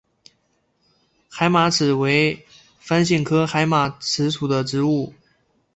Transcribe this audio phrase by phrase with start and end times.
[1.29, 2.43] 海马齿为
[2.79, 5.13] 番杏科海马齿属的植物。